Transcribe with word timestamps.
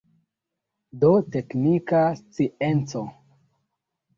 Do, 1.03 1.11
teknika 1.35 2.01
scienco. 2.23 3.07